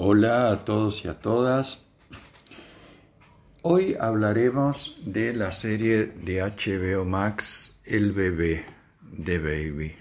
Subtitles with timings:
[0.00, 1.82] Hola a todos y a todas.
[3.62, 8.64] Hoy hablaremos de la serie de HBO Max El bebé
[9.02, 9.96] de Baby.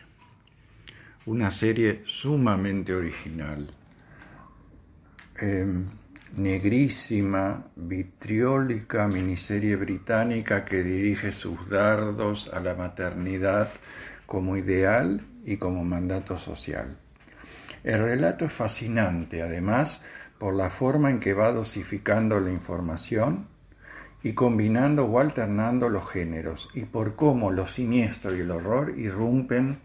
[1.25, 3.71] Una serie sumamente original.
[5.35, 5.89] Em,
[6.35, 13.67] negrísima, vitriólica miniserie británica que dirige sus dardos a la maternidad
[14.27, 16.97] como ideal y como mandato social.
[17.87, 20.03] El relato es fascinante, además,
[20.39, 23.47] por la forma en que va dosificando la información
[24.21, 29.79] y combinando o alternando los géneros, y por cómo lo siniestro y el horror irrumpen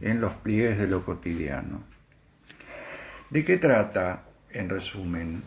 [0.00, 1.82] en los pliegues de lo cotidiano.
[3.28, 5.42] ¿De qué trata, en resumen?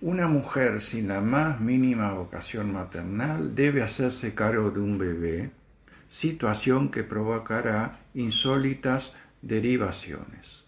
[0.00, 5.50] Una mujer sin la más mínima vocación maternal debe hacerse cargo de un bebé,
[6.08, 10.59] situación que provocará insólitas derivaciones.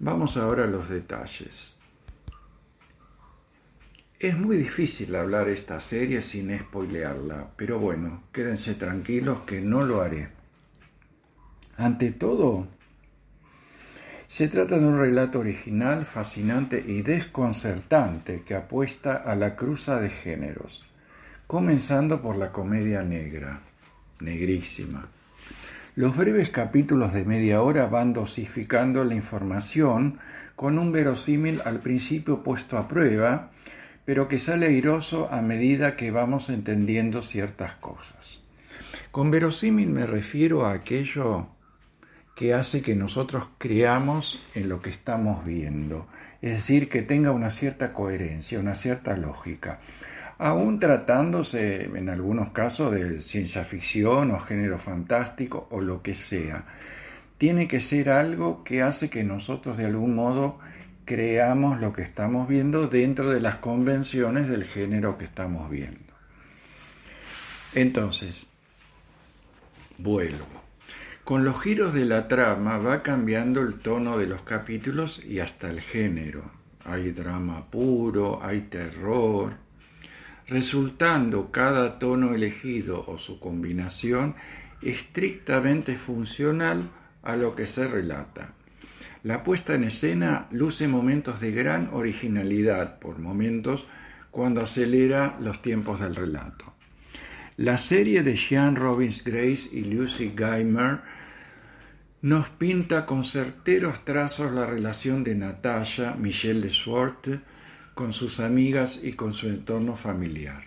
[0.00, 1.74] Vamos ahora a los detalles.
[4.20, 10.00] Es muy difícil hablar esta serie sin spoilearla, pero bueno, quédense tranquilos que no lo
[10.00, 10.28] haré.
[11.76, 12.68] Ante todo,
[14.28, 20.10] se trata de un relato original, fascinante y desconcertante que apuesta a la cruza de
[20.10, 20.84] géneros,
[21.48, 23.62] comenzando por la comedia negra,
[24.20, 25.08] negrísima
[25.98, 30.20] los breves capítulos de media hora van dosificando la información
[30.54, 33.50] con un verosímil al principio puesto a prueba,
[34.04, 38.44] pero que sale airoso a medida que vamos entendiendo ciertas cosas.
[39.10, 41.48] Con verosímil me refiero a aquello
[42.36, 46.06] que hace que nosotros creamos en lo que estamos viendo,
[46.40, 49.80] es decir, que tenga una cierta coherencia, una cierta lógica
[50.38, 56.64] aún tratándose en algunos casos de ciencia ficción o género fantástico o lo que sea.
[57.36, 60.58] Tiene que ser algo que hace que nosotros de algún modo
[61.04, 65.98] creamos lo que estamos viendo dentro de las convenciones del género que estamos viendo.
[67.74, 68.46] Entonces,
[69.98, 70.46] vuelvo.
[71.24, 75.68] Con los giros de la trama va cambiando el tono de los capítulos y hasta
[75.68, 76.42] el género.
[76.84, 79.67] Hay drama puro, hay terror,
[80.48, 84.34] resultando cada tono elegido o su combinación
[84.82, 86.90] estrictamente funcional
[87.22, 88.54] a lo que se relata.
[89.24, 93.86] La puesta en escena luce momentos de gran originalidad, por momentos
[94.30, 96.72] cuando acelera los tiempos del relato.
[97.56, 101.00] La serie de Jean Robbins Grace y Lucy Geimer
[102.22, 107.26] nos pinta con certeros trazos la relación de Natasha, Michelle de Swart,
[107.98, 110.62] con sus amigas y con su entorno familiar.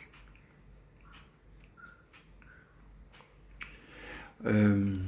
[4.44, 5.00] Em,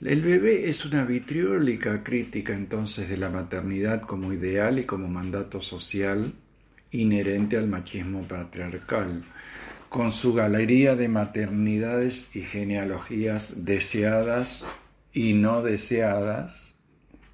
[0.00, 5.60] el bebé es una vitriólica crítica entonces de la maternidad como ideal y como mandato
[5.60, 6.32] social
[6.90, 9.22] inherente al machismo patriarcal,
[9.90, 14.64] con su galería de maternidades y genealogías deseadas
[15.12, 16.72] y no deseadas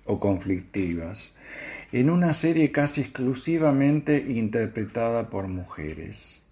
[0.06, 1.37] o conflictivas,
[2.00, 6.44] en una serie casi exclusivamente interpretada por mujeres.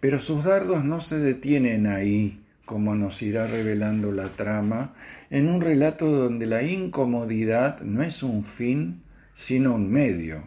[0.00, 4.94] Pero sus dardos no se detienen ahí, como nos irá revelando la trama,
[5.30, 9.02] en un relato donde la incomodidad no es un fin,
[9.34, 10.42] sino un medio,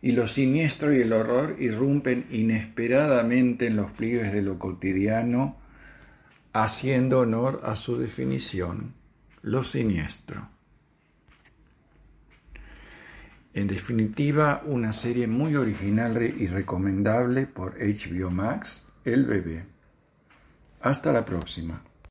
[0.00, 5.56] y lo siniestro y el horror irrumpen inesperadamente en los pliegues de lo cotidiano,
[6.52, 8.94] haciendo honor a su definición,
[9.42, 10.56] lo siniestro.
[13.58, 19.66] En definitiva, una serie muy original y recomendable por HBO Max, El Bebé.
[20.80, 21.82] Hasta la próxima.